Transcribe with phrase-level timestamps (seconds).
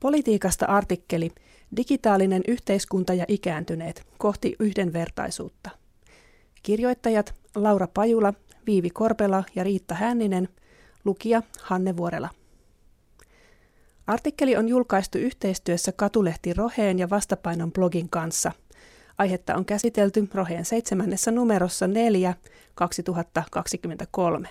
[0.00, 1.30] Politiikasta artikkeli
[1.76, 5.70] Digitaalinen yhteiskunta ja ikääntyneet kohti yhdenvertaisuutta.
[6.62, 8.34] Kirjoittajat Laura Pajula,
[8.66, 10.48] Viivi Korpela ja Riitta Hänninen,
[11.04, 12.28] lukija Hanne Vuorela.
[14.06, 18.52] Artikkeli on julkaistu yhteistyössä Katulehti Roheen ja Vastapainon blogin kanssa.
[19.18, 22.34] Aihetta on käsitelty Roheen seitsemännessä numerossa 4
[22.74, 24.48] 2023.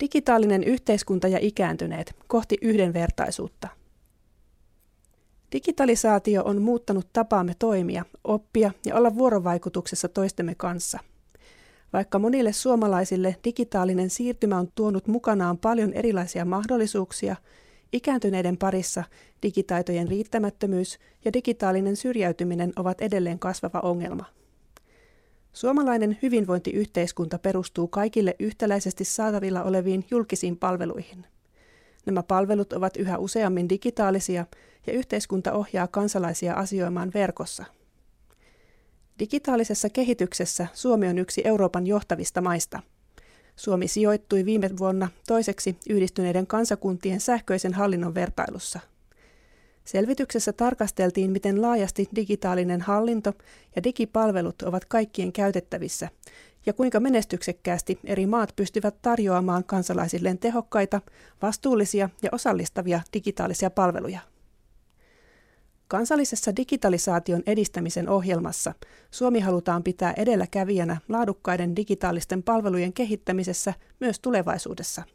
[0.00, 3.68] Digitaalinen yhteiskunta ja ikääntyneet kohti yhdenvertaisuutta.
[5.52, 10.98] Digitalisaatio on muuttanut tapaamme toimia, oppia ja olla vuorovaikutuksessa toistemme kanssa.
[11.92, 17.36] Vaikka monille suomalaisille digitaalinen siirtymä on tuonut mukanaan paljon erilaisia mahdollisuuksia,
[17.92, 19.04] ikääntyneiden parissa
[19.42, 24.24] digitaitojen riittämättömyys ja digitaalinen syrjäytyminen ovat edelleen kasvava ongelma.
[25.54, 31.26] Suomalainen hyvinvointiyhteiskunta perustuu kaikille yhtäläisesti saatavilla oleviin julkisiin palveluihin.
[32.06, 34.46] Nämä palvelut ovat yhä useammin digitaalisia
[34.86, 37.64] ja yhteiskunta ohjaa kansalaisia asioimaan verkossa.
[39.18, 42.80] Digitaalisessa kehityksessä Suomi on yksi Euroopan johtavista maista.
[43.56, 48.80] Suomi sijoittui viime vuonna toiseksi yhdistyneiden kansakuntien sähköisen hallinnon vertailussa–
[49.84, 53.32] Selvityksessä tarkasteltiin, miten laajasti digitaalinen hallinto
[53.76, 56.08] ja digipalvelut ovat kaikkien käytettävissä
[56.66, 61.00] ja kuinka menestyksekkäästi eri maat pystyvät tarjoamaan kansalaisilleen tehokkaita,
[61.42, 64.20] vastuullisia ja osallistavia digitaalisia palveluja.
[65.88, 68.74] Kansallisessa digitalisaation edistämisen ohjelmassa
[69.10, 75.02] Suomi halutaan pitää edelläkävijänä laadukkaiden digitaalisten palvelujen kehittämisessä myös tulevaisuudessa–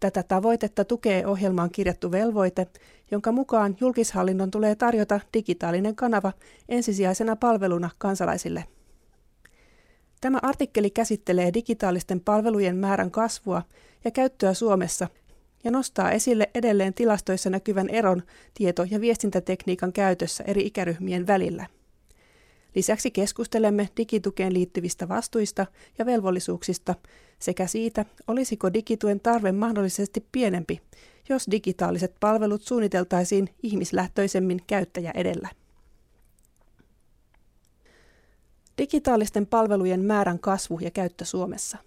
[0.00, 2.66] Tätä tavoitetta tukee ohjelmaan kirjattu velvoite,
[3.10, 6.32] jonka mukaan julkishallinnon tulee tarjota digitaalinen kanava
[6.68, 8.64] ensisijaisena palveluna kansalaisille.
[10.20, 13.62] Tämä artikkeli käsittelee digitaalisten palvelujen määrän kasvua
[14.04, 15.08] ja käyttöä Suomessa
[15.64, 18.22] ja nostaa esille edelleen tilastoissa näkyvän eron
[18.54, 21.66] tieto- ja viestintätekniikan käytössä eri ikäryhmien välillä.
[22.78, 25.66] Lisäksi keskustelemme digitukeen liittyvistä vastuista
[25.98, 26.94] ja velvollisuuksista
[27.38, 30.80] sekä siitä, olisiko digituen tarve mahdollisesti pienempi,
[31.28, 35.48] jos digitaaliset palvelut suunniteltaisiin ihmislähtöisemmin käyttäjä edellä.
[38.78, 41.78] Digitaalisten palvelujen määrän kasvu ja käyttö Suomessa.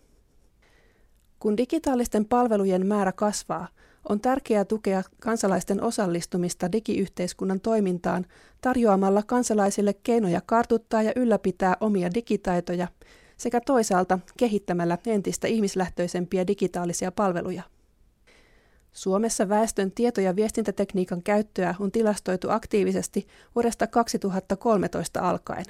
[1.39, 3.67] Kun digitaalisten palvelujen määrä kasvaa,
[4.09, 8.25] on tärkeää tukea kansalaisten osallistumista digiyhteiskunnan toimintaan
[8.61, 12.87] tarjoamalla kansalaisille keinoja kartuttaa ja ylläpitää omia digitaitoja
[13.37, 17.63] sekä toisaalta kehittämällä entistä ihmislähtöisempiä digitaalisia palveluja.
[18.91, 25.65] Suomessa väestön tieto- ja viestintätekniikan käyttöä on tilastoitu aktiivisesti vuodesta 2013 alkaen.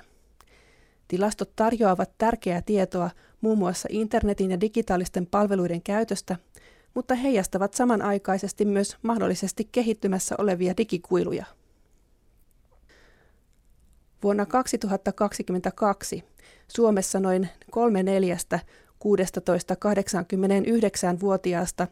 [1.08, 3.10] Tilastot tarjoavat tärkeää tietoa
[3.42, 6.36] muun muassa internetin ja digitaalisten palveluiden käytöstä–
[6.94, 11.46] mutta heijastavat samanaikaisesti myös mahdollisesti kehittymässä olevia digikuiluja.
[14.24, 16.24] Vuonna 2022
[16.68, 18.60] Suomessa noin kolme neljästä
[19.04, 21.88] 16-89-vuotiaasta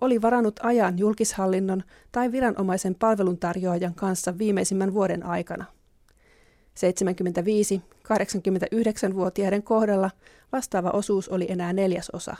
[0.00, 1.82] oli varannut ajan julkishallinnon
[2.12, 5.64] tai viranomaisen palveluntarjoajan kanssa viimeisimmän vuoden aikana.
[6.74, 10.10] 75-89-vuotiaiden kohdalla
[10.52, 12.36] vastaava osuus oli enää neljäsosa.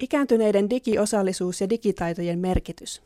[0.00, 3.02] Ikääntyneiden digiosallisuus ja digitaitojen merkitys.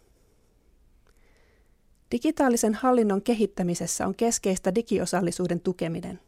[2.12, 6.20] Digitaalisen hallinnon kehittämisessä on keskeistä digiosallisuuden tukeminen.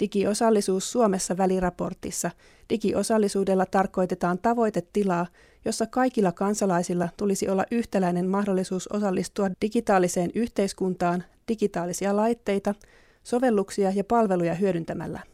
[0.00, 2.30] Digiosallisuus Suomessa väliraportissa.
[2.70, 5.26] Digiosallisuudella tarkoitetaan tavoitetilaa,
[5.64, 12.74] jossa kaikilla kansalaisilla tulisi olla yhtäläinen mahdollisuus osallistua digitaaliseen yhteiskuntaan digitaalisia laitteita,
[13.22, 15.20] sovelluksia ja palveluja hyödyntämällä–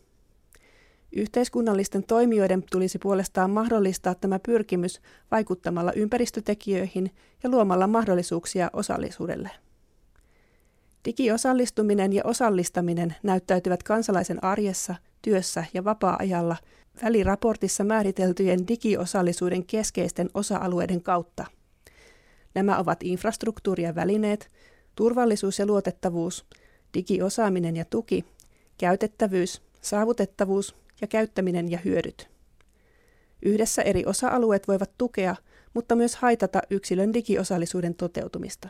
[1.13, 7.11] Yhteiskunnallisten toimijoiden tulisi puolestaan mahdollistaa tämä pyrkimys vaikuttamalla ympäristötekijöihin
[7.43, 9.51] ja luomalla mahdollisuuksia osallisuudelle.
[11.05, 16.57] Digiosallistuminen ja osallistaminen näyttäytyvät kansalaisen arjessa, työssä ja vapaa-ajalla
[17.03, 21.45] väliraportissa määriteltyjen digiosallisuuden keskeisten osa-alueiden kautta.
[22.55, 24.51] Nämä ovat infrastruktuuri ja välineet,
[24.97, 26.47] turvallisuus ja luotettavuus,
[26.95, 28.25] digiosaaminen ja tuki,
[28.79, 32.31] käytettävyys, saavutettavuus ja käyttäminen ja hyödyt.
[33.43, 35.37] Yhdessä eri osa-alueet voivat tukea,
[35.75, 38.69] mutta myös haitata yksilön digiosallisuuden toteutumista.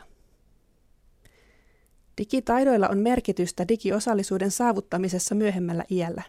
[2.17, 6.23] Digitaidoilla on merkitystä digiosallisuuden saavuttamisessa myöhemmällä iällä.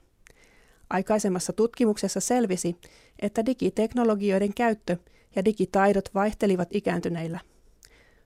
[0.90, 2.76] Aikaisemmassa tutkimuksessa selvisi,
[3.18, 4.96] että digiteknologioiden käyttö
[5.36, 7.40] ja digitaidot vaihtelivat ikääntyneillä.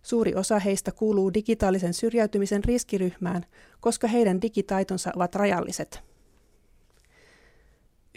[0.02, 3.46] Suuri osa heistä kuuluu digitaalisen syrjäytymisen riskiryhmään,
[3.80, 6.02] koska heidän digitaitonsa ovat rajalliset.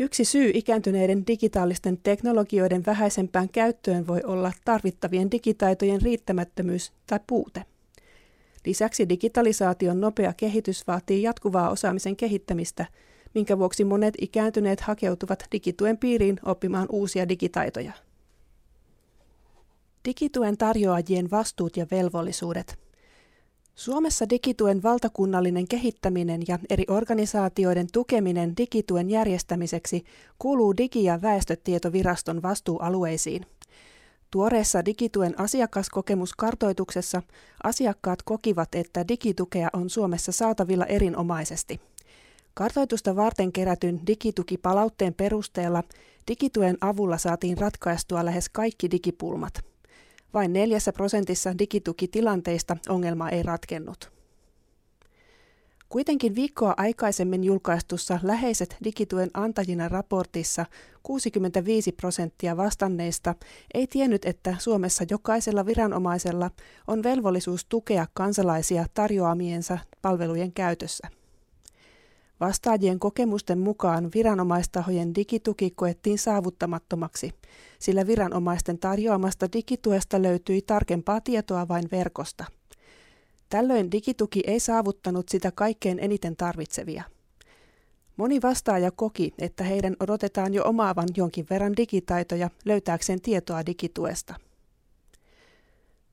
[0.02, 7.66] Yksi syy ikääntyneiden digitaalisten teknologioiden vähäisempään käyttöön voi olla tarvittavien digitaitojen riittämättömyys tai puute.
[8.66, 12.86] Lisäksi digitalisaation nopea kehitys vaatii jatkuvaa osaamisen kehittämistä,
[13.36, 17.92] minkä vuoksi monet ikääntyneet hakeutuvat digituen piiriin oppimaan uusia digitaitoja.
[20.06, 22.80] Digituen tarjoajien vastuut ja velvollisuudet–
[23.80, 30.06] Suomessa digituen valtakunnallinen kehittäminen ja eri organisaatioiden tukeminen digituen järjestämiseksi
[30.40, 33.46] kuuluu Digi- ja väestötietoviraston vastuualueisiin.
[34.32, 37.22] Tuoreessa digituen asiakaskokemuskartoituksessa
[37.64, 41.82] asiakkaat kokivat, että digitukea on Suomessa saatavilla erinomaisesti.
[42.54, 45.84] Kartoitusta varten kerätyn digitukipalautteen perusteella
[46.28, 49.54] digituen avulla saatiin ratkaistua lähes kaikki digipulmat–
[50.34, 54.12] vain neljässä prosentissa digitukitilanteista ongelma ei ratkennut.
[55.90, 60.66] Kuitenkin viikkoa aikaisemmin julkaistussa läheiset digituen antajina raportissa
[61.04, 63.36] 65 prosenttia vastanneista
[63.74, 66.52] ei tiennyt, että Suomessa jokaisella viranomaisella
[66.88, 71.19] on velvollisuus tukea kansalaisia tarjoamiensa palvelujen käytössä.
[72.40, 77.32] Vastaajien kokemusten mukaan viranomaistahojen digituki koettiin saavuttamattomaksi,
[77.80, 82.46] sillä viranomaisten tarjoamasta digituesta löytyi tarkempaa tietoa vain verkosta.
[83.50, 87.04] Tällöin digituki ei saavuttanut sitä kaikkein eniten tarvitsevia.
[88.18, 94.36] Moni vastaaja koki, että heidän odotetaan jo omaavan jonkin verran digitaitoja löytääkseen tietoa digituesta.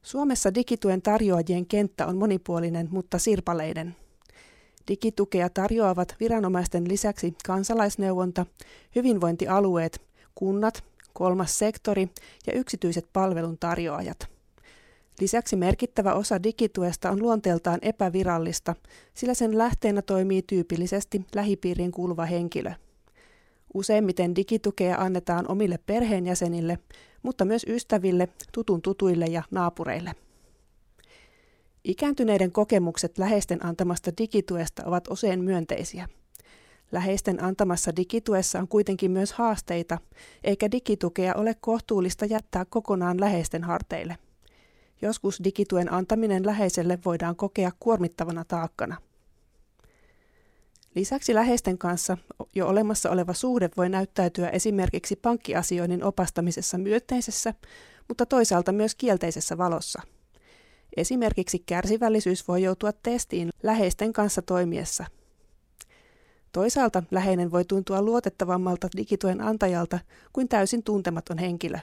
[0.02, 3.96] Suomessa digituen tarjoajien kenttä on monipuolinen, mutta sirpaleinen–
[4.88, 8.46] Digitukea tarjoavat viranomaisten lisäksi kansalaisneuvonta,
[8.94, 10.02] hyvinvointialueet,
[10.34, 12.08] kunnat, kolmas sektori
[12.46, 14.28] ja yksityiset palveluntarjoajat.
[15.20, 18.74] Lisäksi merkittävä osa digituesta on luonteeltaan epävirallista,
[19.14, 22.72] sillä sen lähteenä toimii tyypillisesti lähipiiriin kuuluva henkilö.
[23.74, 26.78] Useimmiten digitukea annetaan omille perheenjäsenille,
[27.22, 30.14] mutta myös ystäville, tutun tutuille ja naapureille.
[31.86, 36.08] Ikääntyneiden kokemukset läheisten antamasta digituesta ovat usein myönteisiä.
[36.92, 39.98] Läheisten antamassa digituessa on kuitenkin myös haasteita,
[40.44, 44.18] eikä digitukea ole kohtuullista jättää kokonaan läheisten harteille.
[45.02, 48.96] Joskus digituen antaminen läheiselle voidaan kokea kuormittavana taakkana.
[50.94, 52.18] Lisäksi läheisten kanssa
[52.54, 57.55] jo olemassa oleva suhde voi näyttäytyä esimerkiksi pankkiasioinnin opastamisessa myönteisessä,
[58.08, 60.02] mutta toisaalta myös kielteisessä valossa–
[60.96, 65.05] Esimerkiksi kärsivällisyys voi joutua testiin läheisten kanssa toimiessa.
[66.53, 69.98] Toisaalta läheinen voi tuntua luotettavammalta digituen antajalta
[70.32, 71.79] kuin täysin tuntematon henkilö.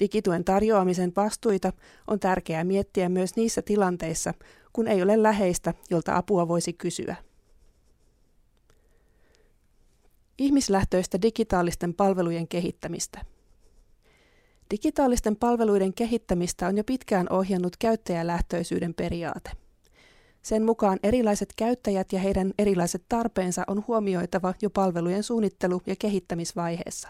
[0.00, 1.72] Digituen tarjoamisen vastuita
[2.06, 4.34] on tärkeää miettiä myös niissä tilanteissa,
[4.72, 7.16] kun ei ole läheistä, jolta apua voisi kysyä.
[10.38, 13.24] Ihmislähtöistä digitaalisten palvelujen kehittämistä–
[14.70, 19.50] Digitaalisten palveluiden kehittämistä on jo pitkään ohjannut käyttäjälähtöisyyden periaate.
[20.42, 27.08] Sen mukaan erilaiset käyttäjät ja heidän erilaiset tarpeensa on huomioitava jo palvelujen suunnittelu- ja kehittämisvaiheessa.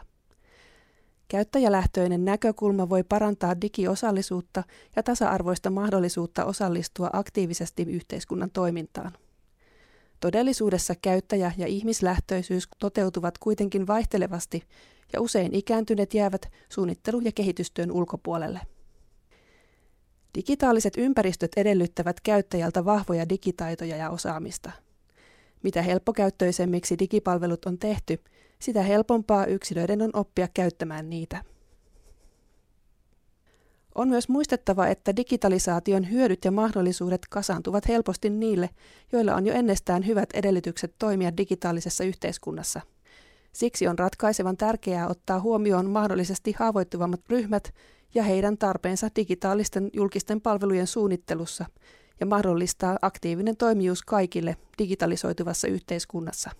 [1.29, 4.63] Käyttäjälähtöinen näkökulma voi parantaa digiosallisuutta
[4.97, 9.13] ja tasa-arvoista mahdollisuutta osallistua aktiivisesti yhteiskunnan toimintaan.
[10.21, 14.63] Todellisuudessa käyttäjä- ja ihmislähtöisyys toteutuvat kuitenkin vaihtelevasti
[15.13, 18.61] ja usein ikääntyneet jäävät suunnittelu- ja kehitystyön ulkopuolelle.
[20.35, 24.71] Digitaaliset ympäristöt edellyttävät käyttäjältä vahvoja digitaitoja ja osaamista.
[25.63, 28.19] Mitä helppokäyttöisemmiksi digipalvelut on tehty,
[28.59, 31.45] sitä helpompaa yksilöiden on oppia käyttämään niitä.
[33.95, 38.71] On myös muistettava, että digitalisaation hyödyt ja mahdollisuudet kasaantuvat helposti niille,
[39.13, 42.81] joilla on jo ennestään hyvät edellytykset toimia digitaalisessa yhteiskunnassa–
[43.59, 47.75] Siksi on ratkaisevan tärkeää ottaa huomioon mahdollisesti haavoittuvammat ryhmät
[48.15, 51.65] ja heidän tarpeensa digitaalisten julkisten palvelujen suunnittelussa
[52.21, 56.51] ja mahdollistaa aktiivinen toimijuus kaikille digitalisoituvassa yhteiskunnassa.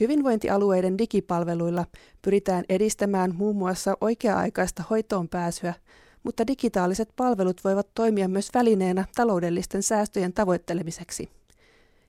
[0.00, 1.84] Hyvinvointialueiden digipalveluilla
[2.22, 5.74] pyritään edistämään muun muassa oikea-aikaista hoitoon pääsyä,
[6.22, 11.37] mutta digitaaliset palvelut voivat toimia myös välineenä taloudellisten säästöjen tavoittelemiseksi.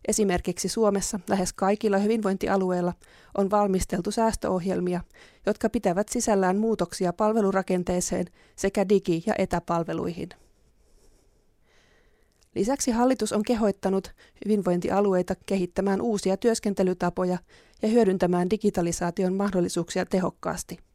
[0.07, 2.93] Esimerkiksi Suomessa lähes kaikilla hyvinvointialueilla
[3.37, 5.01] on valmisteltu säästöohjelmia,
[5.45, 8.25] jotka pitävät sisällään muutoksia palvelurakenteeseen
[8.55, 10.29] sekä digi- ja etäpalveluihin.
[12.55, 14.11] Lisäksi hallitus on kehoittanut
[14.45, 17.37] hyvinvointialueita kehittämään uusia työskentelytapoja
[17.81, 20.88] ja hyödyntämään digitalisaation mahdollisuuksia tehokkaasti.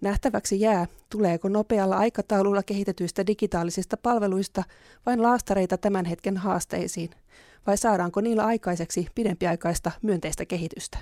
[0.00, 4.62] Nähtäväksi jää, tuleeko nopealla aikataululla kehitetyistä digitaalisista palveluista
[5.06, 7.10] vain laastareita tämän hetken haasteisiin,
[7.66, 10.98] vai saadaanko niillä aikaiseksi pidempiaikaista myönteistä kehitystä?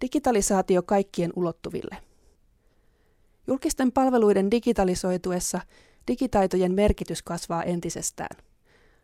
[0.00, 1.96] Digitalisaatio kaikkien ulottuville.
[3.46, 5.60] Julkisten palveluiden digitalisoituessa
[6.08, 8.47] digitaitojen merkitys kasvaa entisestään.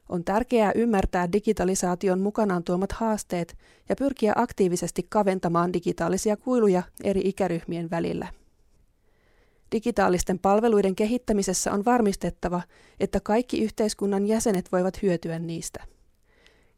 [0.08, 3.56] On tärkeää ymmärtää digitalisaation mukanaan tuomat haasteet
[3.88, 8.28] ja pyrkiä aktiivisesti kaventamaan digitaalisia kuiluja eri ikäryhmien välillä.
[9.72, 12.62] Digitaalisten palveluiden kehittämisessä on varmistettava,
[13.00, 15.84] että kaikki yhteiskunnan jäsenet voivat hyötyä niistä.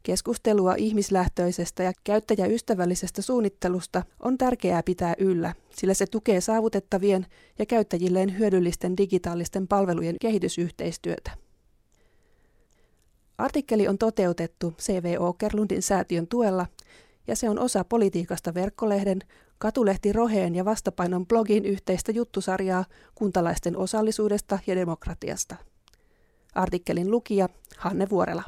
[0.03, 7.25] Keskustelua ihmislähtöisestä ja käyttäjäystävällisestä suunnittelusta on tärkeää pitää yllä, sillä se tukee saavutettavien
[7.59, 11.46] ja käyttäjilleen hyödyllisten digitaalisten palvelujen kehitysyhteistyötä.
[13.37, 16.65] Artikkeli on toteutettu CVO Kerlundin säätiön tuella
[17.27, 19.19] ja se on osa Politiikasta verkkolehden,
[19.57, 25.55] Katulehti Roheen ja Vastapainon blogin yhteistä juttusarjaa kuntalaisten osallisuudesta ja demokratiasta.
[26.55, 28.43] Artikkelin lukija Hanne Vuorela.